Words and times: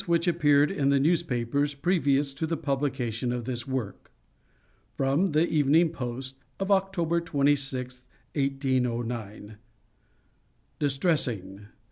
WHICH 0.07 0.27
APPEARED 0.27 0.71
IN 0.71 0.89
THE 0.89 0.99
NEWSPAPERS 0.99 1.75
PREVIOUS 1.75 2.33
TO 2.33 2.47
THE 2.47 2.57
PUBLICATION 2.57 3.31
OF 3.31 3.45
THIS 3.45 3.67
WORK. 3.67 4.11
From 4.95 5.33
the 5.33 5.47
"Evening 5.47 5.89
Post" 5.91 6.37
of 6.59 6.71
October 6.71 7.21
26, 7.21 8.09
1809. 8.33 9.57
DISTRESSING. 10.79 11.67